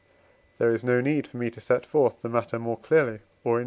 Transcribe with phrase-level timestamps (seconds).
[0.57, 3.45] There is no need for me to set forth the matter more clearly or in
[3.45, 3.59] more detail.